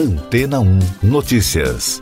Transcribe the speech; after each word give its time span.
Antena 0.00 0.60
1 0.60 0.78
Notícias. 1.02 2.00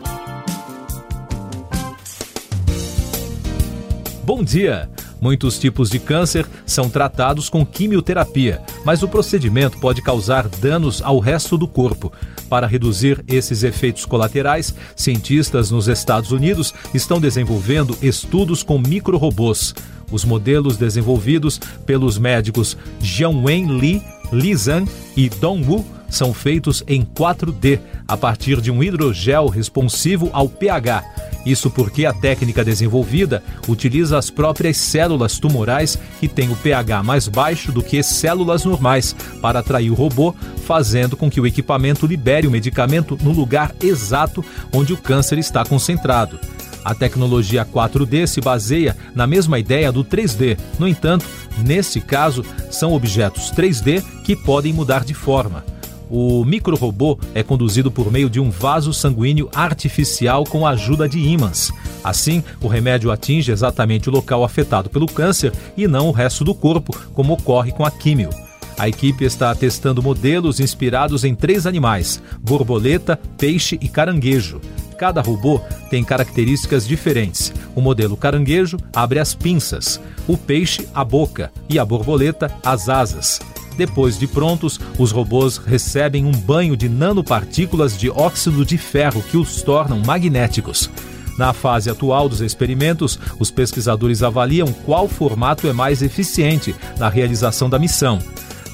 Bom 4.23 4.45
dia! 4.45 4.89
Muitos 5.21 5.59
tipos 5.59 5.91
de 5.91 5.99
câncer 5.99 6.47
são 6.65 6.89
tratados 6.89 7.51
com 7.51 7.67
quimioterapia, 7.67 8.63
mas 8.85 9.03
o 9.03 9.09
procedimento 9.09 9.79
pode 9.79 10.01
causar 10.01 10.47
danos 10.49 11.03
ao 11.03 11.19
resto 11.19 11.59
do 11.59 11.67
corpo. 11.67 12.13
Para 12.49 12.69
reduzir 12.69 13.25
esses 13.27 13.65
efeitos 13.65 14.07
colaterais, 14.07 14.73
cientistas 14.95 15.73
nos 15.73 15.89
Estados 15.89 16.31
Unidos 16.31 16.73
estão 16.95 17.21
desenvolvendo 17.21 17.99
estudos 18.01 18.63
com 18.63 18.79
microrobôs. 18.79 19.75
Os 20.09 20.25
modelos 20.25 20.77
desenvolvidos 20.77 21.61
pelos 21.85 22.17
médicos 22.17 22.77
Jianwen 23.01 23.77
Li, 23.77 24.01
Li 24.33 24.55
Zhang 24.55 24.89
e 25.17 25.29
Dong 25.29 25.69
Wu 25.69 25.98
são 26.09 26.33
feitos 26.33 26.83
em 26.87 27.05
4D, 27.05 27.81
a 28.07 28.17
partir 28.17 28.61
de 28.61 28.71
um 28.71 28.83
hidrogel 28.83 29.49
responsivo 29.49 30.31
ao 30.33 30.49
pH. 30.49 31.05
Isso 31.45 31.71
porque 31.71 32.05
a 32.05 32.13
técnica 32.13 32.65
desenvolvida 32.65 33.43
utiliza 33.67 34.19
as 34.19 34.31
próprias 34.31 34.77
células 34.77 35.39
tumorais 35.39 35.99
que 36.21 36.29
têm 36.29 36.51
o 36.51 36.57
pH 36.57 37.03
mais 37.03 37.29
baixo 37.29 37.73
do 37.73 37.83
que 37.83 38.03
células 38.03 38.65
normais 38.65 39.15
para 39.41 39.61
atrair 39.61 39.91
o 39.91 39.95
robô, 39.95 40.35
fazendo 40.67 41.17
com 41.17 41.31
que 41.31 41.41
o 41.41 41.47
equipamento 41.47 42.07
libere 42.07 42.47
o 42.47 42.51
medicamento 42.51 43.19
no 43.23 43.33
lugar 43.33 43.75
exato 43.83 44.45
onde 44.73 44.93
o 44.93 44.97
câncer 44.97 45.39
está 45.39 45.65
concentrado. 45.65 46.39
A 46.85 46.95
tecnologia 46.95 47.67
4D 47.67 48.27
se 48.27 48.41
baseia 48.41 48.97
na 49.15 49.27
mesma 49.27 49.59
ideia 49.59 49.93
do 49.93 50.05
3D. 50.05 50.59
No 50.79 50.89
entanto, 50.89 51.27
nesse 51.59 52.01
caso, 52.01 52.45
são 52.71 52.95
objetos 52.95 53.53
3D 53.53 54.03
que 54.23 54.35
podem 54.35 54.73
mudar 54.73 55.05
de 55.05 55.13
forma. 55.15 55.65
O 56.11 56.45
microrobô 56.45 57.19
é 57.35 57.43
conduzido 57.43 57.91
por 57.91 58.11
meio 58.11 58.31
de 58.31 58.41
um 58.41 58.51
vaso 58.51 58.93
sanguíneo 58.95 59.49
artificial 59.55 60.45
com 60.45 60.67
a 60.67 60.71
ajuda 60.71 61.09
de 61.09 61.19
ímãs. 61.19 61.71
Assim, 62.03 62.43
o 62.63 62.69
remédio 62.69 63.11
atinge 63.11 63.53
exatamente 63.53 64.09
o 64.09 64.13
local 64.13 64.43
afetado 64.45 64.89
pelo 64.89 65.07
câncer 65.07 65.53
e 65.77 65.87
não 65.87 66.09
o 66.09 66.13
resto 66.13 66.45
do 66.45 66.55
corpo, 66.55 66.97
como 67.13 67.35
ocorre 67.35 67.73
com 67.73 67.85
a 67.85 67.91
químio. 67.91 68.31
A 68.79 68.89
equipe 68.89 69.25
está 69.25 69.53
testando 69.55 70.03
modelos 70.03 70.61
inspirados 70.61 71.25
em 71.25 71.35
três 71.35 71.67
animais: 71.67 72.23
borboleta, 72.41 73.19
peixe 73.37 73.77
e 73.81 73.89
caranguejo. 73.89 74.61
Cada 74.97 75.21
robô 75.21 75.61
tem 75.91 76.03
características 76.03 76.87
diferentes. 76.87 77.53
O 77.75 77.81
modelo 77.81 78.17
caranguejo 78.17 78.77
abre 78.95 79.19
as 79.19 79.35
pinças, 79.35 80.01
o 80.27 80.37
peixe 80.37 80.89
a 80.95 81.05
boca 81.05 81.53
e 81.69 81.79
a 81.79 81.85
borboleta 81.85 82.51
as 82.65 82.89
asas. 82.89 83.41
Depois 83.79 84.19
de 84.19 84.27
prontos, 84.27 84.81
os 84.99 85.13
robôs 85.13 85.57
recebem 85.57 86.27
um 86.27 86.33
banho 86.33 86.77
de 86.77 86.89
nanopartículas 86.89 87.97
de 87.97 88.11
óxido 88.11 88.65
de 88.67 88.77
ferro 88.77 89.23
que 89.23 89.37
os 89.37 89.63
tornam 89.63 90.01
magnéticos. 90.01 90.91
Na 91.39 91.53
fase 91.53 91.89
atual 91.89 92.29
dos 92.29 92.41
experimentos, 92.41 93.21
os 93.39 93.53
pesquisadores 93.53 94.25
avaliam 94.25 94.73
qual 94.85 95.07
formato 95.07 95.69
é 95.69 95.73
mais 95.73 96.03
eficiente 96.03 96.75
na 96.99 97.09
realização 97.09 97.71
da 97.71 97.79
missão. 97.79 98.19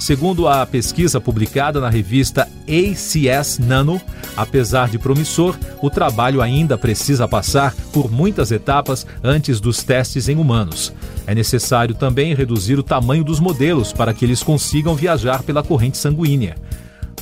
Segundo 0.05 0.47
a 0.47 0.66
pesquisa 0.66 1.19
publicada 1.19 1.80
na 1.80 1.88
revista 1.88 2.47
ACS 2.69 3.58
Nano, 3.58 3.98
apesar 4.36 4.91
de 4.91 4.98
promissor, 4.98 5.56
o 5.80 5.88
trabalho 5.88 6.42
ainda 6.42 6.77
precisa 6.77 7.27
passar 7.27 7.74
por 7.91 8.12
muitas 8.12 8.52
etapas 8.52 9.06
antes 9.22 9.61
dos 9.61 9.83
testes 9.83 10.28
em 10.28 10.36
humanos. 10.36 10.92
É 11.27 11.34
necessário 11.34 11.94
também 11.94 12.34
reduzir 12.34 12.78
o 12.78 12.83
tamanho 12.83 13.24
dos 13.24 13.41
modelos 13.41 13.94
para 13.94 14.12
que 14.12 14.27
eles 14.27 14.42
consigam 14.42 14.94
viajar 14.94 15.42
pela 15.42 15.62
corrente 15.62 15.96
sanguínea. 15.96 16.55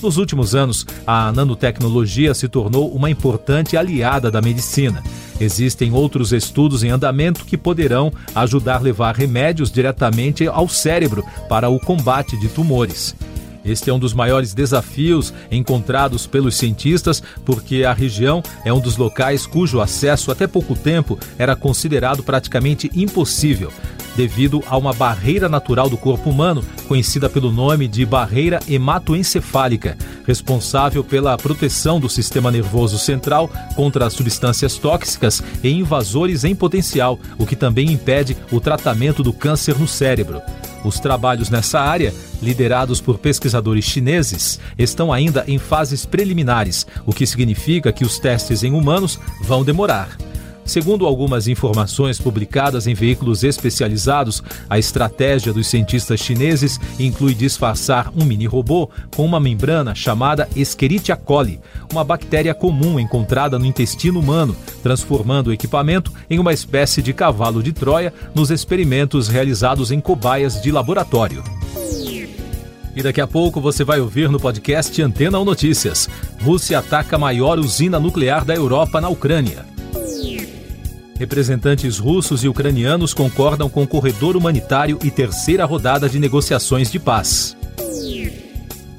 Nos 0.03 0.17
últimos 0.17 0.53
anos, 0.53 0.85
a 1.07 1.31
nanotecnologia 1.31 2.35
se 2.35 2.49
tornou 2.49 2.93
uma 2.93 3.09
importante 3.09 3.77
aliada 3.77 4.29
da 4.29 4.43
medicina. 4.43 5.01
Existem 5.41 5.93
outros 5.93 6.33
estudos 6.33 6.85
em 6.85 6.91
andamento 6.91 7.45
que 7.45 7.57
poderão 7.57 8.13
ajudar 8.35 8.77
a 8.77 8.81
levar 8.81 9.15
remédios 9.15 9.71
diretamente 9.71 10.47
ao 10.47 10.69
cérebro 10.69 11.25
para 11.49 11.69
o 11.69 11.81
combate 11.81 12.39
de 12.39 12.49
tumores. 12.49 13.15
Este 13.65 13.91
é 13.91 13.93
um 13.93 13.99
dos 13.99 14.13
maiores 14.13 14.55
desafios 14.55 15.33
encontrados 15.51 16.27
pelos 16.27 16.57
cientistas, 16.57 17.23
porque 17.45 17.85
a 17.85 17.93
região 17.93 18.43
é 18.65 18.73
um 18.73 18.81
dos 18.81 18.97
locais 18.97 19.47
cujo 19.47 19.81
acesso 19.81 20.33
até 20.33 20.47
pouco 20.47 20.75
tempo 20.75 21.19
era 21.39 21.55
considerado 21.55 22.23
praticamente 22.23 22.91
impossível 22.95 23.73
devido 24.17 24.63
a 24.67 24.77
uma 24.77 24.93
barreira 24.93 25.49
natural 25.49 25.89
do 25.89 25.97
corpo 25.97 26.31
humano, 26.31 26.65
conhecida 26.89 27.29
pelo 27.29 27.51
nome 27.51 27.89
de 27.89 28.05
barreira 28.05 28.61
hematoencefálica, 28.69 29.97
responsável 30.27 31.03
pela 31.03 31.37
proteção 31.37 31.99
do 31.99 32.09
sistema 32.09 32.51
nervoso 32.51 32.99
central 32.99 33.51
contra 33.75 34.07
as 34.07 34.13
substâncias 34.13 34.77
tóxicas 34.77 35.43
e 35.63 35.71
invasores 35.71 36.45
em 36.45 36.55
potencial, 36.55 37.19
o 37.39 37.47
que 37.47 37.57
também 37.57 37.91
impede 37.91 38.37
o 38.51 38.61
tratamento 38.61 39.23
do 39.23 39.33
câncer 39.33 39.79
no 39.79 39.89
cérebro. 39.89 40.41
Os 40.85 40.99
trabalhos 40.99 41.49
nessa 41.49 41.81
área, 41.81 42.13
liderados 42.43 43.01
por 43.01 43.19
pesquisadores 43.19 43.85
chineses, 43.85 44.59
estão 44.77 45.13
ainda 45.13 45.45
em 45.47 45.59
fases 45.59 46.05
preliminares, 46.05 46.87
o 47.07 47.13
que 47.13 47.27
significa 47.27 47.93
que 47.93 48.05
os 48.05 48.19
testes 48.19 48.65
em 48.65 48.73
humanos 48.73 49.19
vão 49.41 49.65
demorar. 49.65 50.17
Segundo 50.65 51.07
algumas 51.07 51.49
informações 51.49 52.21
publicadas 52.21 52.87
em 52.87 52.95
veículos 52.95 53.43
especializados, 53.43 54.43
a 54.71 54.79
estratégia 54.79 55.53
dos 55.53 55.67
cientistas 55.67 56.21
chineses 56.21 56.79
inclui 56.99 57.35
disfarçar 57.35 58.13
um 58.17 58.25
mini-robô 58.25 58.89
com 59.15 59.25
uma 59.25 59.41
membrana 59.41 59.95
chamada 59.95 60.49
Escherichia 60.55 61.17
coli, 61.17 61.61
uma 61.91 62.05
bactéria 62.05 62.55
comum 62.55 62.99
encontrada 62.99 63.59
no 63.59 63.67
intestino 63.67 64.21
humano, 64.21 64.57
transformando 64.83 65.49
o 65.49 65.53
equipamento 65.53 66.13
em 66.31 66.39
uma 66.39 66.53
espécie 66.53 67.03
de 67.03 67.13
cavalo 67.13 67.63
de 67.63 67.73
Troia 67.73 68.15
nos 68.35 68.51
experimentos 68.51 69.29
realizados 69.29 69.91
em 69.91 70.01
cobaias 70.01 70.63
de 70.63 70.71
laboratório. 70.71 71.43
E 72.95 73.03
daqui 73.03 73.21
a 73.21 73.27
pouco 73.27 73.61
você 73.61 73.85
vai 73.85 74.01
ouvir 74.01 74.29
no 74.29 74.39
podcast 74.39 75.01
Antena 75.01 75.39
ou 75.39 75.45
Notícias. 75.45 76.09
Rússia 76.43 76.79
ataca 76.79 77.17
a 77.17 77.19
maior 77.19 77.59
usina 77.59 77.99
nuclear 77.99 78.45
da 78.45 78.55
Europa 78.55 79.01
na 79.01 79.09
Ucrânia. 79.09 79.72
Representantes 81.23 81.99
russos 81.99 82.43
e 82.43 82.49
ucranianos 82.49 83.15
concordam 83.15 83.71
com 83.71 83.87
corredor 83.87 84.37
humanitário 84.37 84.99
e 85.05 85.09
terceira 85.09 85.65
rodada 85.65 86.09
de 86.09 86.19
negociações 86.19 86.91
de 86.91 86.99
paz. 86.99 87.57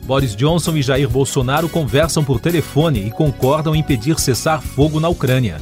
Boris 0.05 0.33
Johnson 0.33 0.77
e 0.77 0.81
Jair 0.81 1.09
Bolsonaro 1.09 1.67
conversam 1.67 2.23
por 2.23 2.39
telefone 2.39 3.05
e 3.05 3.11
concordam 3.11 3.75
em 3.75 3.83
pedir 3.83 4.17
cessar 4.21 4.61
fogo 4.61 5.01
na 5.01 5.09
Ucrânia. 5.09 5.57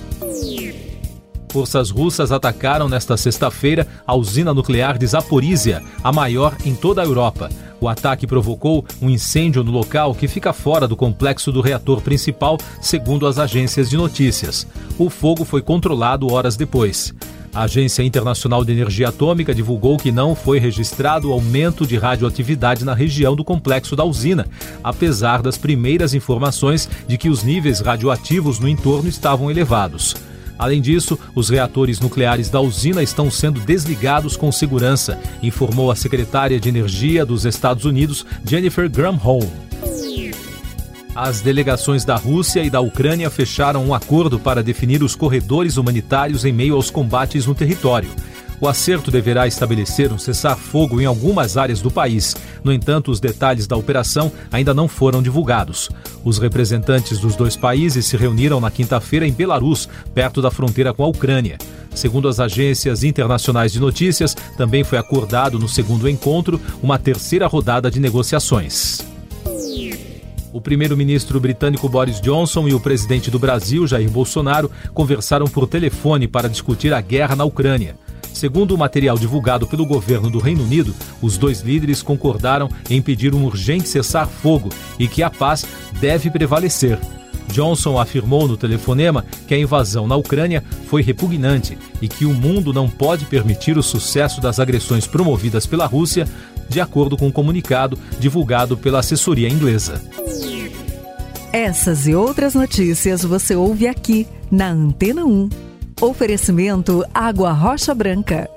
Forças 1.51 1.89
russas 1.89 2.31
atacaram 2.31 2.87
nesta 2.87 3.17
sexta-feira 3.17 3.85
a 4.07 4.15
usina 4.15 4.53
nuclear 4.53 4.97
de 4.97 5.05
Zaporizhia, 5.05 5.83
a 6.01 6.09
maior 6.09 6.55
em 6.63 6.73
toda 6.73 7.01
a 7.01 7.05
Europa. 7.05 7.49
O 7.81 7.89
ataque 7.89 8.25
provocou 8.25 8.85
um 9.01 9.09
incêndio 9.09 9.61
no 9.61 9.69
local 9.69 10.15
que 10.15 10.29
fica 10.29 10.53
fora 10.53 10.87
do 10.87 10.95
complexo 10.95 11.51
do 11.51 11.59
reator 11.59 11.99
principal, 11.99 12.57
segundo 12.79 13.27
as 13.27 13.37
agências 13.37 13.89
de 13.89 13.97
notícias. 13.97 14.65
O 14.97 15.09
fogo 15.09 15.43
foi 15.43 15.61
controlado 15.61 16.31
horas 16.31 16.55
depois. 16.55 17.13
A 17.53 17.63
Agência 17.63 18.01
Internacional 18.01 18.63
de 18.63 18.71
Energia 18.71 19.09
Atômica 19.09 19.53
divulgou 19.53 19.97
que 19.97 20.09
não 20.09 20.33
foi 20.33 20.57
registrado 20.57 21.33
aumento 21.33 21.85
de 21.85 21.97
radioatividade 21.97 22.85
na 22.85 22.93
região 22.93 23.35
do 23.35 23.43
complexo 23.43 23.93
da 23.93 24.05
usina, 24.05 24.47
apesar 24.81 25.41
das 25.41 25.57
primeiras 25.57 26.13
informações 26.13 26.87
de 27.05 27.17
que 27.17 27.27
os 27.27 27.43
níveis 27.43 27.81
radioativos 27.81 28.57
no 28.57 28.69
entorno 28.69 29.09
estavam 29.09 29.51
elevados. 29.51 30.15
Além 30.61 30.79
disso, 30.79 31.17
os 31.33 31.49
reatores 31.49 31.99
nucleares 31.99 32.47
da 32.47 32.61
usina 32.61 33.01
estão 33.01 33.31
sendo 33.31 33.59
desligados 33.61 34.37
com 34.37 34.51
segurança, 34.51 35.19
informou 35.41 35.89
a 35.89 35.95
secretária 35.95 36.59
de 36.59 36.69
Energia 36.69 37.25
dos 37.25 37.45
Estados 37.45 37.83
Unidos, 37.83 38.23
Jennifer 38.45 38.87
Granholm. 38.87 39.49
As 41.15 41.41
delegações 41.41 42.05
da 42.05 42.15
Rússia 42.15 42.63
e 42.63 42.69
da 42.69 42.79
Ucrânia 42.79 43.31
fecharam 43.31 43.83
um 43.83 43.91
acordo 43.91 44.37
para 44.37 44.61
definir 44.61 45.01
os 45.01 45.15
corredores 45.15 45.77
humanitários 45.77 46.45
em 46.45 46.53
meio 46.53 46.75
aos 46.75 46.91
combates 46.91 47.47
no 47.47 47.55
território. 47.55 48.11
O 48.61 48.67
acerto 48.67 49.09
deverá 49.09 49.47
estabelecer 49.47 50.13
um 50.13 50.19
cessar-fogo 50.19 51.01
em 51.01 51.05
algumas 51.05 51.57
áreas 51.57 51.81
do 51.81 51.89
país. 51.89 52.35
No 52.63 52.71
entanto, 52.71 53.09
os 53.09 53.19
detalhes 53.19 53.65
da 53.65 53.75
operação 53.75 54.31
ainda 54.51 54.71
não 54.71 54.87
foram 54.87 55.19
divulgados. 55.19 55.89
Os 56.23 56.37
representantes 56.37 57.17
dos 57.17 57.35
dois 57.35 57.57
países 57.57 58.05
se 58.05 58.15
reuniram 58.15 58.59
na 58.59 58.69
quinta-feira 58.69 59.27
em 59.27 59.31
Belarus, 59.31 59.89
perto 60.13 60.43
da 60.43 60.51
fronteira 60.51 60.93
com 60.93 61.03
a 61.03 61.07
Ucrânia. 61.07 61.57
Segundo 61.95 62.27
as 62.27 62.39
agências 62.39 63.03
internacionais 63.03 63.71
de 63.71 63.79
notícias, 63.79 64.35
também 64.55 64.83
foi 64.83 64.99
acordado 64.99 65.57
no 65.57 65.67
segundo 65.67 66.07
encontro 66.07 66.61
uma 66.83 66.99
terceira 66.99 67.47
rodada 67.47 67.89
de 67.89 67.99
negociações. 67.99 68.99
O 70.53 70.61
primeiro-ministro 70.61 71.39
britânico 71.39 71.89
Boris 71.89 72.21
Johnson 72.21 72.67
e 72.67 72.75
o 72.75 72.79
presidente 72.79 73.31
do 73.31 73.39
Brasil, 73.39 73.87
Jair 73.87 74.09
Bolsonaro, 74.09 74.69
conversaram 74.93 75.47
por 75.47 75.65
telefone 75.65 76.27
para 76.27 76.47
discutir 76.47 76.93
a 76.93 77.01
guerra 77.01 77.35
na 77.35 77.43
Ucrânia. 77.43 77.95
Segundo 78.33 78.73
o 78.73 78.77
material 78.77 79.17
divulgado 79.17 79.67
pelo 79.67 79.85
governo 79.85 80.29
do 80.29 80.39
Reino 80.39 80.63
Unido, 80.63 80.95
os 81.21 81.37
dois 81.37 81.61
líderes 81.61 82.01
concordaram 82.01 82.69
em 82.89 83.01
pedir 83.01 83.35
um 83.35 83.45
urgente 83.45 83.87
cessar-fogo 83.87 84.69
e 84.97 85.07
que 85.07 85.21
a 85.21 85.29
paz 85.29 85.65
deve 85.99 86.29
prevalecer. 86.29 86.99
Johnson 87.51 87.99
afirmou 87.99 88.47
no 88.47 88.57
telefonema 88.57 89.25
que 89.47 89.53
a 89.53 89.57
invasão 89.57 90.07
na 90.07 90.15
Ucrânia 90.15 90.63
foi 90.87 91.01
repugnante 91.01 91.77
e 92.01 92.07
que 92.07 92.25
o 92.25 92.33
mundo 92.33 92.73
não 92.73 92.89
pode 92.89 93.25
permitir 93.25 93.77
o 93.77 93.83
sucesso 93.83 94.41
das 94.41 94.59
agressões 94.59 95.05
promovidas 95.05 95.65
pela 95.65 95.85
Rússia, 95.85 96.27
de 96.69 96.79
acordo 96.79 97.17
com 97.17 97.27
um 97.27 97.31
comunicado 97.31 97.97
divulgado 98.19 98.77
pela 98.77 98.99
assessoria 98.99 99.49
inglesa. 99.49 100.01
Essas 101.51 102.07
e 102.07 102.15
outras 102.15 102.55
notícias 102.55 103.23
você 103.23 103.55
ouve 103.55 103.85
aqui 103.85 104.25
na 104.49 104.69
Antena 104.69 105.25
1. 105.25 105.70
Oferecimento 106.01 107.05
Água 107.13 107.51
Rocha 107.51 107.93
Branca. 107.93 108.49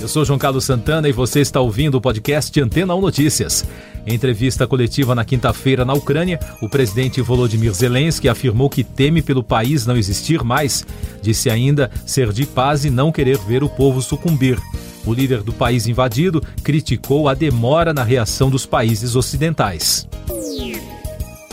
Eu 0.00 0.06
sou 0.06 0.24
João 0.24 0.38
Carlos 0.38 0.64
Santana 0.64 1.08
e 1.08 1.12
você 1.12 1.40
está 1.40 1.60
ouvindo 1.60 1.96
o 1.96 2.00
podcast 2.00 2.60
Antena 2.60 2.94
1 2.94 3.00
Notícias. 3.00 3.64
Em 4.06 4.14
entrevista 4.14 4.64
coletiva 4.64 5.12
na 5.12 5.24
quinta-feira 5.24 5.84
na 5.84 5.92
Ucrânia, 5.92 6.38
o 6.60 6.68
presidente 6.68 7.20
Volodymyr 7.20 7.72
Zelensky 7.72 8.28
afirmou 8.28 8.70
que 8.70 8.84
teme 8.84 9.20
pelo 9.22 9.42
país 9.42 9.84
não 9.84 9.96
existir 9.96 10.44
mais. 10.44 10.86
Disse 11.20 11.50
ainda 11.50 11.90
ser 12.06 12.32
de 12.32 12.46
paz 12.46 12.84
e 12.84 12.90
não 12.90 13.10
querer 13.10 13.38
ver 13.38 13.64
o 13.64 13.68
povo 13.68 14.00
sucumbir. 14.00 14.60
O 15.04 15.12
líder 15.12 15.42
do 15.42 15.52
país 15.52 15.88
invadido 15.88 16.40
criticou 16.62 17.28
a 17.28 17.34
demora 17.34 17.92
na 17.92 18.04
reação 18.04 18.48
dos 18.48 18.64
países 18.64 19.16
ocidentais. 19.16 20.06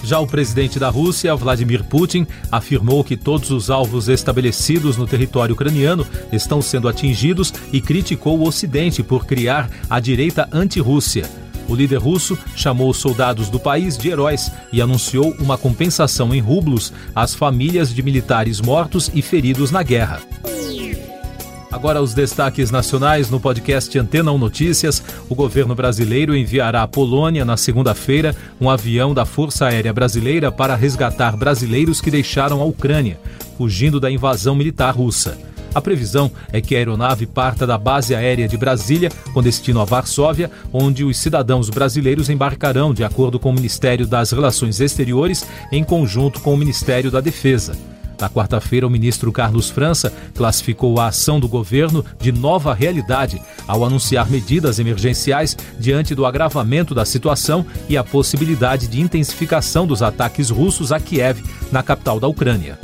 Já 0.03 0.19
o 0.19 0.27
presidente 0.27 0.79
da 0.79 0.89
Rússia, 0.89 1.35
Vladimir 1.35 1.83
Putin, 1.83 2.25
afirmou 2.51 3.03
que 3.03 3.17
todos 3.17 3.51
os 3.51 3.69
alvos 3.69 4.07
estabelecidos 4.07 4.97
no 4.97 5.05
território 5.05 5.53
ucraniano 5.53 6.05
estão 6.31 6.61
sendo 6.61 6.87
atingidos 6.87 7.53
e 7.71 7.81
criticou 7.81 8.39
o 8.39 8.47
Ocidente 8.47 9.03
por 9.03 9.25
criar 9.25 9.69
a 9.89 9.99
direita 9.99 10.47
anti-Rússia. 10.51 11.29
O 11.67 11.75
líder 11.75 11.97
russo 11.97 12.35
chamou 12.55 12.89
os 12.89 12.97
soldados 12.97 13.47
do 13.47 13.59
país 13.59 13.95
de 13.95 14.09
heróis 14.09 14.51
e 14.73 14.81
anunciou 14.81 15.35
uma 15.39 15.55
compensação 15.55 16.33
em 16.33 16.39
rublos 16.39 16.91
às 17.15 17.35
famílias 17.35 17.93
de 17.93 18.01
militares 18.01 18.59
mortos 18.59 19.11
e 19.13 19.21
feridos 19.21 19.69
na 19.69 19.83
guerra. 19.83 20.19
Agora 21.79 22.01
os 22.01 22.13
destaques 22.13 22.71
nacionais 22.71 23.29
no 23.29 23.39
podcast 23.39 23.97
Antena 23.97 24.33
1 24.33 24.37
Notícias. 24.37 25.01
O 25.29 25.33
governo 25.33 25.73
brasileiro 25.73 26.35
enviará 26.35 26.83
à 26.83 26.87
Polônia 26.89 27.45
na 27.45 27.55
segunda-feira 27.55 28.35
um 28.59 28.69
avião 28.69 29.13
da 29.13 29.25
Força 29.25 29.65
Aérea 29.65 29.93
Brasileira 29.93 30.51
para 30.51 30.75
resgatar 30.75 31.37
brasileiros 31.37 32.01
que 32.01 32.11
deixaram 32.11 32.59
a 32.59 32.65
Ucrânia, 32.65 33.17
fugindo 33.57 33.97
da 33.97 34.11
invasão 34.11 34.55
militar 34.55 34.93
russa. 34.93 35.37
A 35.73 35.79
previsão 35.79 36.29
é 36.51 36.59
que 36.59 36.75
a 36.75 36.79
aeronave 36.79 37.25
parta 37.25 37.65
da 37.65 37.77
base 37.77 38.13
aérea 38.13 38.45
de 38.45 38.57
Brasília, 38.57 39.09
com 39.33 39.41
destino 39.41 39.79
a 39.79 39.85
Varsóvia, 39.85 40.51
onde 40.73 41.05
os 41.05 41.17
cidadãos 41.17 41.69
brasileiros 41.69 42.29
embarcarão, 42.29 42.93
de 42.93 43.05
acordo 43.05 43.39
com 43.39 43.51
o 43.51 43.53
Ministério 43.53 44.05
das 44.05 44.33
Relações 44.33 44.81
Exteriores, 44.81 45.47
em 45.71 45.81
conjunto 45.81 46.41
com 46.41 46.53
o 46.53 46.57
Ministério 46.57 47.09
da 47.09 47.21
Defesa. 47.21 47.77
Na 48.19 48.29
quarta-feira, 48.29 48.85
o 48.85 48.89
ministro 48.89 49.31
Carlos 49.31 49.69
França 49.69 50.11
classificou 50.35 50.99
a 50.99 51.07
ação 51.07 51.39
do 51.39 51.47
governo 51.47 52.03
de 52.19 52.31
nova 52.31 52.73
realidade 52.73 53.41
ao 53.65 53.85
anunciar 53.85 54.29
medidas 54.29 54.77
emergenciais 54.77 55.55
diante 55.79 56.13
do 56.13 56.25
agravamento 56.25 56.93
da 56.93 57.05
situação 57.05 57.65
e 57.87 57.95
a 57.95 58.03
possibilidade 58.03 58.87
de 58.87 58.99
intensificação 58.99 59.87
dos 59.87 60.01
ataques 60.01 60.49
russos 60.49 60.91
a 60.91 60.99
Kiev, 60.99 61.41
na 61.71 61.81
capital 61.81 62.19
da 62.19 62.27
Ucrânia. 62.27 62.77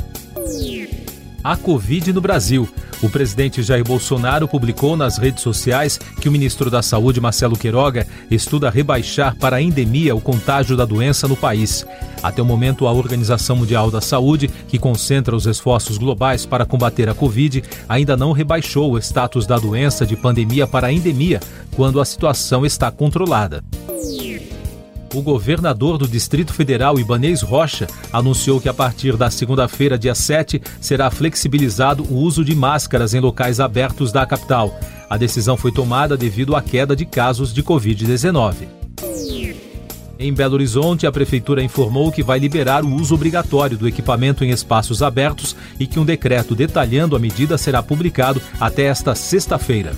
A 1.44 1.56
Covid 1.56 2.12
no 2.12 2.20
Brasil. 2.20 2.68
O 3.02 3.10
presidente 3.10 3.62
Jair 3.62 3.84
Bolsonaro 3.84 4.48
publicou 4.48 4.96
nas 4.96 5.18
redes 5.18 5.42
sociais 5.42 6.00
que 6.20 6.28
o 6.28 6.32
ministro 6.32 6.70
da 6.70 6.80
Saúde, 6.80 7.20
Marcelo 7.20 7.56
Queiroga, 7.56 8.06
estuda 8.30 8.70
rebaixar 8.70 9.36
para 9.36 9.56
a 9.56 9.62
endemia 9.62 10.14
o 10.14 10.20
contágio 10.20 10.76
da 10.76 10.84
doença 10.86 11.28
no 11.28 11.36
país. 11.36 11.84
Até 12.22 12.40
o 12.40 12.44
momento, 12.44 12.86
a 12.86 12.92
Organização 12.92 13.56
Mundial 13.56 13.90
da 13.90 14.00
Saúde, 14.00 14.48
que 14.66 14.78
concentra 14.78 15.36
os 15.36 15.46
esforços 15.46 15.98
globais 15.98 16.46
para 16.46 16.64
combater 16.64 17.08
a 17.08 17.14
Covid, 17.14 17.62
ainda 17.86 18.16
não 18.16 18.32
rebaixou 18.32 18.92
o 18.92 18.98
status 18.98 19.46
da 19.46 19.58
doença 19.58 20.06
de 20.06 20.16
pandemia 20.16 20.66
para 20.66 20.90
endemia, 20.90 21.40
quando 21.74 22.00
a 22.00 22.04
situação 22.04 22.64
está 22.64 22.90
controlada. 22.90 23.62
O 25.14 25.22
governador 25.22 25.98
do 25.98 26.06
Distrito 26.06 26.52
Federal, 26.52 26.98
Ibanês 26.98 27.42
Rocha, 27.42 27.86
anunciou 28.12 28.60
que 28.60 28.68
a 28.68 28.74
partir 28.74 29.16
da 29.16 29.30
segunda-feira, 29.30 29.98
dia 29.98 30.14
7, 30.14 30.60
será 30.80 31.10
flexibilizado 31.10 32.02
o 32.04 32.16
uso 32.16 32.44
de 32.44 32.54
máscaras 32.54 33.14
em 33.14 33.20
locais 33.20 33.60
abertos 33.60 34.12
da 34.12 34.26
capital. 34.26 34.78
A 35.08 35.16
decisão 35.16 35.56
foi 35.56 35.72
tomada 35.72 36.16
devido 36.16 36.56
à 36.56 36.62
queda 36.62 36.96
de 36.96 37.06
casos 37.06 37.54
de 37.54 37.62
Covid-19. 37.62 38.68
Em 40.18 40.32
Belo 40.32 40.54
Horizonte, 40.54 41.06
a 41.06 41.12
prefeitura 41.12 41.62
informou 41.62 42.10
que 42.10 42.22
vai 42.22 42.38
liberar 42.38 42.84
o 42.84 42.94
uso 42.94 43.14
obrigatório 43.14 43.76
do 43.76 43.86
equipamento 43.86 44.44
em 44.44 44.50
espaços 44.50 45.02
abertos 45.02 45.54
e 45.78 45.86
que 45.86 46.00
um 46.00 46.04
decreto 46.04 46.54
detalhando 46.54 47.14
a 47.14 47.18
medida 47.18 47.58
será 47.58 47.82
publicado 47.82 48.40
até 48.58 48.84
esta 48.84 49.14
sexta-feira. 49.14 49.92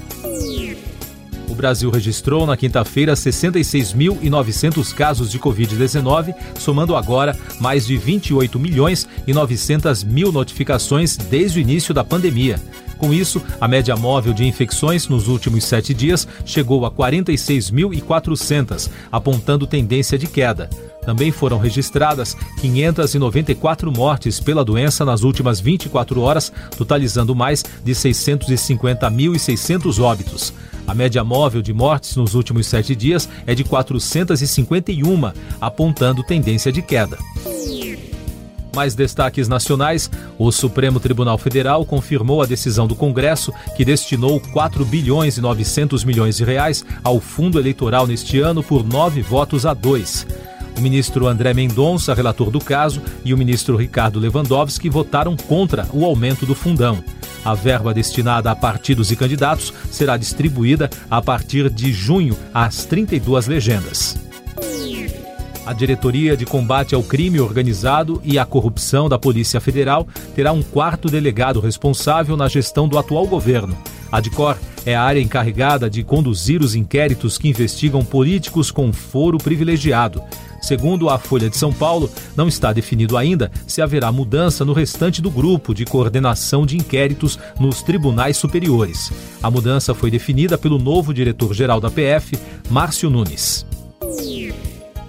Brasil 1.58 1.90
registrou 1.90 2.46
na 2.46 2.56
quinta-feira 2.56 3.14
66.900 3.14 4.94
casos 4.94 5.30
de 5.30 5.40
Covid-19, 5.40 6.32
somando 6.56 6.94
agora 6.94 7.36
mais 7.60 7.84
de 7.84 7.96
28 7.96 8.58
milhões 8.60 9.08
e 9.26 9.34
900 9.34 10.04
mil 10.04 10.30
notificações 10.30 11.16
desde 11.16 11.58
o 11.58 11.60
início 11.60 11.92
da 11.92 12.04
pandemia. 12.04 12.60
Com 12.98 13.14
isso, 13.14 13.40
a 13.60 13.68
média 13.68 13.96
móvel 13.96 14.34
de 14.34 14.44
infecções 14.44 15.08
nos 15.08 15.28
últimos 15.28 15.64
sete 15.64 15.94
dias 15.94 16.28
chegou 16.44 16.84
a 16.84 16.90
46.400, 16.90 18.90
apontando 19.10 19.66
tendência 19.66 20.18
de 20.18 20.26
queda. 20.26 20.68
Também 21.02 21.30
foram 21.30 21.58
registradas 21.58 22.36
594 22.60 23.90
mortes 23.90 24.38
pela 24.40 24.64
doença 24.64 25.04
nas 25.04 25.22
últimas 25.22 25.60
24 25.60 26.20
horas, 26.20 26.52
totalizando 26.76 27.34
mais 27.34 27.64
de 27.82 27.92
650.600 27.92 30.02
óbitos. 30.02 30.52
A 30.86 30.94
média 30.94 31.22
móvel 31.22 31.60
de 31.62 31.72
mortes 31.72 32.16
nos 32.16 32.34
últimos 32.34 32.66
sete 32.66 32.96
dias 32.96 33.28
é 33.46 33.54
de 33.54 33.62
451, 33.62 35.32
apontando 35.60 36.22
tendência 36.22 36.72
de 36.72 36.80
queda. 36.82 37.18
Mais 38.78 38.94
destaques 38.94 39.48
nacionais: 39.48 40.08
o 40.38 40.52
Supremo 40.52 41.00
Tribunal 41.00 41.36
Federal 41.36 41.84
confirmou 41.84 42.42
a 42.42 42.46
decisão 42.46 42.86
do 42.86 42.94
Congresso 42.94 43.52
que 43.76 43.84
destinou 43.84 44.38
4 44.52 44.84
bilhões 44.84 45.36
e 45.36 45.40
900 45.40 46.04
milhões 46.04 46.36
de 46.36 46.44
reais 46.44 46.84
ao 47.02 47.18
fundo 47.18 47.58
eleitoral 47.58 48.06
neste 48.06 48.38
ano 48.38 48.62
por 48.62 48.86
nove 48.86 49.20
votos 49.20 49.66
a 49.66 49.74
dois. 49.74 50.24
O 50.76 50.80
ministro 50.80 51.26
André 51.26 51.52
Mendonça, 51.52 52.14
relator 52.14 52.52
do 52.52 52.60
caso, 52.60 53.02
e 53.24 53.34
o 53.34 53.36
ministro 53.36 53.76
Ricardo 53.76 54.20
Lewandowski 54.20 54.88
votaram 54.88 55.36
contra 55.36 55.84
o 55.92 56.04
aumento 56.04 56.46
do 56.46 56.54
fundão. 56.54 57.02
A 57.44 57.54
verba 57.54 57.92
destinada 57.92 58.48
a 58.48 58.54
partidos 58.54 59.10
e 59.10 59.16
candidatos 59.16 59.74
será 59.90 60.16
distribuída 60.16 60.88
a 61.10 61.20
partir 61.20 61.68
de 61.68 61.92
junho 61.92 62.38
às 62.54 62.84
32 62.84 63.48
legendas. 63.48 64.27
A 65.68 65.74
Diretoria 65.74 66.34
de 66.34 66.46
Combate 66.46 66.94
ao 66.94 67.02
Crime 67.02 67.38
Organizado 67.40 68.22
e 68.24 68.38
à 68.38 68.46
Corrupção 68.46 69.06
da 69.06 69.18
Polícia 69.18 69.60
Federal 69.60 70.08
terá 70.34 70.50
um 70.50 70.62
quarto 70.62 71.10
delegado 71.10 71.60
responsável 71.60 72.38
na 72.38 72.48
gestão 72.48 72.88
do 72.88 72.96
atual 72.96 73.26
governo. 73.26 73.76
A 74.10 74.18
DICOR 74.18 74.56
é 74.86 74.96
a 74.96 75.02
área 75.02 75.20
encarregada 75.20 75.90
de 75.90 76.02
conduzir 76.02 76.62
os 76.62 76.74
inquéritos 76.74 77.36
que 77.36 77.50
investigam 77.50 78.02
políticos 78.02 78.70
com 78.70 78.90
foro 78.94 79.36
privilegiado. 79.36 80.22
Segundo 80.62 81.10
a 81.10 81.18
Folha 81.18 81.50
de 81.50 81.58
São 81.58 81.70
Paulo, 81.70 82.10
não 82.34 82.48
está 82.48 82.72
definido 82.72 83.14
ainda 83.14 83.52
se 83.66 83.82
haverá 83.82 84.10
mudança 84.10 84.64
no 84.64 84.72
restante 84.72 85.20
do 85.20 85.30
grupo 85.30 85.74
de 85.74 85.84
coordenação 85.84 86.64
de 86.64 86.78
inquéritos 86.78 87.38
nos 87.60 87.82
tribunais 87.82 88.38
superiores. 88.38 89.12
A 89.42 89.50
mudança 89.50 89.94
foi 89.94 90.10
definida 90.10 90.56
pelo 90.56 90.78
novo 90.78 91.12
diretor-geral 91.12 91.78
da 91.78 91.90
PF, 91.90 92.38
Márcio 92.70 93.10
Nunes. 93.10 93.66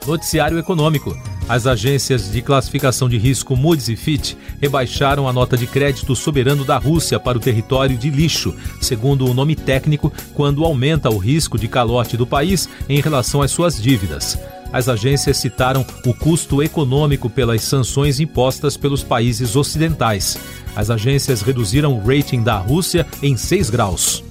Noticiário 0.06 0.58
Econômico. 0.58 1.18
As 1.48 1.66
agências 1.66 2.32
de 2.32 2.42
classificação 2.42 3.10
de 3.10 3.18
risco 3.18 3.56
Moody's 3.56 3.90
e 3.90 3.96
Fitch 3.96 4.36
rebaixaram 4.62 5.28
a 5.28 5.34
nota 5.34 5.58
de 5.58 5.66
crédito 5.66 6.16
soberano 6.16 6.64
da 6.64 6.78
Rússia 6.78 7.20
para 7.20 7.38
o 7.38 7.42
território 7.42 7.98
de 7.98 8.10
lixo, 8.10 8.56
segundo 8.80 9.26
o 9.26 9.34
nome 9.34 9.56
técnico, 9.56 10.14
quando 10.34 10.64
aumenta 10.64 11.10
o 11.10 11.18
risco 11.18 11.58
de 11.58 11.68
calote 11.68 12.16
do 12.16 12.28
país 12.28 12.70
em 12.88 13.02
relação 13.02 13.42
às 13.42 13.52
suas 13.52 13.82
dívidas 13.82 14.38
as 14.72 14.88
agências 14.88 15.38
citaram 15.38 15.86
o 16.06 16.14
custo 16.14 16.62
econômico 16.62 17.30
pelas 17.30 17.64
sanções 17.64 18.20
impostas 18.20 18.78
pelos 18.78 19.04
países 19.04 19.56
ocidentais. 19.56 20.38
As 20.76 20.90
agências 20.90 21.42
reduziram 21.42 21.94
o 21.94 22.06
rating 22.06 22.44
da 22.44 22.58
Rússia 22.58 23.06
em 23.22 23.36
6 23.36 23.70
graus. 23.70 24.29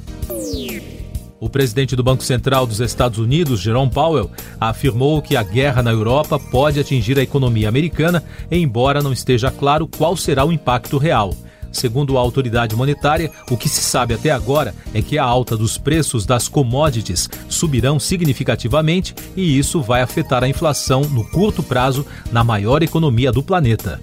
O 1.40 1.48
presidente 1.48 1.94
do 1.94 2.02
Banco 2.02 2.24
Central 2.24 2.66
dos 2.66 2.80
Estados 2.80 3.18
Unidos, 3.18 3.60
Jerome 3.60 3.92
Powell, 3.92 4.30
afirmou 4.60 5.22
que 5.22 5.36
a 5.36 5.42
guerra 5.42 5.82
na 5.82 5.92
Europa 5.92 6.38
pode 6.38 6.80
atingir 6.80 7.16
a 7.18 7.22
economia 7.22 7.68
americana, 7.68 8.24
embora 8.50 9.02
não 9.02 9.12
esteja 9.12 9.50
claro 9.50 9.86
qual 9.86 10.16
será 10.16 10.44
o 10.44 10.52
impacto 10.52 10.98
real. 10.98 11.32
Segundo 11.70 12.16
a 12.16 12.20
autoridade 12.20 12.74
monetária, 12.74 13.30
o 13.50 13.56
que 13.56 13.68
se 13.68 13.82
sabe 13.82 14.14
até 14.14 14.30
agora 14.30 14.74
é 14.92 15.00
que 15.00 15.18
a 15.18 15.24
alta 15.24 15.56
dos 15.56 15.78
preços 15.78 16.26
das 16.26 16.48
commodities 16.48 17.28
subirão 17.48 18.00
significativamente 18.00 19.14
e 19.36 19.58
isso 19.58 19.80
vai 19.80 20.00
afetar 20.00 20.42
a 20.42 20.48
inflação 20.48 21.02
no 21.02 21.24
curto 21.30 21.62
prazo 21.62 22.04
na 22.32 22.42
maior 22.42 22.82
economia 22.82 23.30
do 23.30 23.42
planeta. 23.42 24.00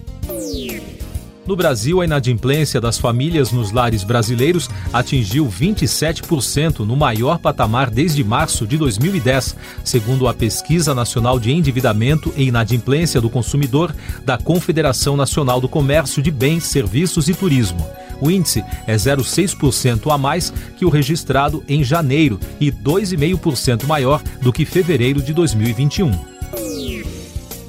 No 1.46 1.56
Brasil, 1.56 2.02
a 2.02 2.06
inadimplência 2.06 2.82
das 2.82 2.98
famílias 2.98 3.52
nos 3.52 3.72
lares 3.72 4.04
brasileiros 4.04 4.68
atingiu 4.92 5.46
27% 5.48 6.80
no 6.80 6.96
maior 6.96 7.38
patamar 7.38 7.92
desde 7.92 8.24
março 8.24 8.66
de 8.66 8.80
2010, 8.80 9.56
segundo 9.84 10.28
a 10.28 10.34
Pesquisa 10.34 10.96
Nacional 10.96 11.40
de 11.40 11.52
Endividamento 11.52 12.34
e 12.36 12.48
Inadimplência 12.48 13.22
do 13.22 13.30
Consumidor 13.30 13.96
da 14.24 14.40
Confederação 14.40 15.16
Nacional 15.16 15.62
do 15.62 15.70
Comércio 15.70 16.20
de 16.20 16.32
Bens, 16.32 16.64
Serviços 16.64 17.30
e 17.30 17.36
Turismo. 17.36 17.88
O 18.20 18.32
índice 18.32 18.64
é 18.88 18.96
0,6% 18.96 20.12
a 20.12 20.18
mais 20.18 20.52
que 20.78 20.86
o 20.86 20.90
registrado 20.90 21.64
em 21.68 21.84
janeiro 21.84 22.40
e 22.60 22.72
2,5% 22.72 23.86
maior 23.86 24.20
do 24.42 24.52
que 24.52 24.66
fevereiro 24.66 25.22
de 25.22 25.34
2021. 25.34 26.35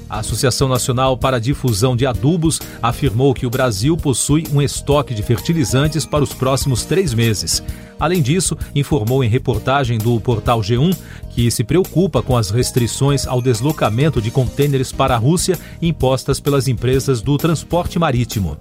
A 0.09 0.19
Associação 0.19 0.69
Nacional 0.69 1.17
para 1.17 1.37
a 1.37 1.39
Difusão 1.39 1.95
de 1.95 2.05
Adubos 2.05 2.61
afirmou 2.81 3.33
que 3.33 3.45
o 3.45 3.49
Brasil 3.49 3.97
possui 3.97 4.45
um 4.53 4.61
estoque 4.61 5.13
de 5.13 5.21
fertilizantes 5.21 6.05
para 6.05 6.23
os 6.23 6.33
próximos 6.33 6.85
três 6.85 7.13
meses. 7.13 7.61
Além 7.99 8.21
disso, 8.21 8.57
informou 8.75 9.23
em 9.23 9.27
reportagem 9.27 9.97
do 9.97 10.19
portal 10.21 10.61
G1 10.61 10.95
que 11.31 11.51
se 11.51 11.63
preocupa 11.63 12.21
com 12.21 12.37
as 12.37 12.49
restrições 12.49 13.27
ao 13.27 13.41
deslocamento 13.41 14.21
de 14.21 14.31
contêineres 14.31 14.91
para 14.91 15.15
a 15.15 15.17
Rússia 15.17 15.57
impostas 15.81 16.39
pelas 16.39 16.67
empresas 16.67 17.21
do 17.21 17.37
transporte 17.37 17.99
marítimo. 17.99 18.57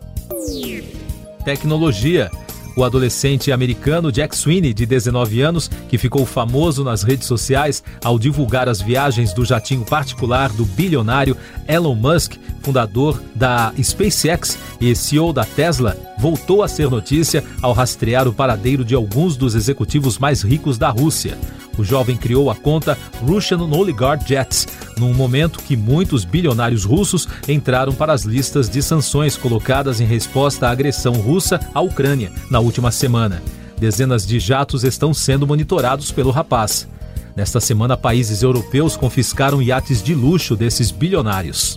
Tecnologia. 1.44 2.30
O 2.76 2.84
adolescente 2.84 3.50
americano 3.50 4.12
Jack 4.12 4.36
Sweeney, 4.36 4.74
de 4.74 4.84
19 4.84 5.40
anos, 5.40 5.70
que 5.88 5.96
ficou 5.96 6.26
famoso 6.26 6.84
nas 6.84 7.02
redes 7.02 7.26
sociais 7.26 7.82
ao 8.04 8.18
divulgar 8.18 8.68
as 8.68 8.82
viagens 8.82 9.32
do 9.32 9.46
jatinho 9.46 9.82
particular 9.82 10.52
do 10.52 10.66
bilionário 10.66 11.34
Elon 11.66 11.94
Musk, 11.94 12.34
fundador 12.60 13.18
da 13.34 13.72
SpaceX 13.82 14.58
e 14.78 14.94
CEO 14.94 15.32
da 15.32 15.46
Tesla, 15.46 15.96
voltou 16.18 16.62
a 16.62 16.68
ser 16.68 16.90
notícia 16.90 17.44
ao 17.60 17.72
rastrear 17.72 18.26
o 18.26 18.32
paradeiro 18.32 18.84
de 18.84 18.94
alguns 18.94 19.36
dos 19.36 19.54
executivos 19.54 20.18
mais 20.18 20.42
ricos 20.42 20.78
da 20.78 20.90
Rússia. 20.90 21.38
O 21.78 21.84
jovem 21.84 22.16
criou 22.16 22.50
a 22.50 22.54
conta 22.54 22.96
Russian 23.22 23.62
Oligarch 23.62 24.26
Jets, 24.26 24.66
num 24.98 25.12
momento 25.12 25.58
que 25.58 25.76
muitos 25.76 26.24
bilionários 26.24 26.84
russos 26.84 27.28
entraram 27.46 27.92
para 27.92 28.12
as 28.12 28.22
listas 28.22 28.68
de 28.68 28.82
sanções 28.82 29.36
colocadas 29.36 30.00
em 30.00 30.06
resposta 30.06 30.68
à 30.68 30.70
agressão 30.70 31.12
russa 31.14 31.60
à 31.74 31.80
Ucrânia 31.80 32.32
na 32.50 32.60
última 32.60 32.90
semana. 32.90 33.42
Dezenas 33.78 34.26
de 34.26 34.40
jatos 34.40 34.84
estão 34.84 35.12
sendo 35.12 35.46
monitorados 35.46 36.10
pelo 36.10 36.30
rapaz. 36.30 36.88
Nesta 37.36 37.60
semana, 37.60 37.98
países 37.98 38.42
europeus 38.42 38.96
confiscaram 38.96 39.60
iates 39.60 40.02
de 40.02 40.14
luxo 40.14 40.56
desses 40.56 40.90
bilionários. 40.90 41.76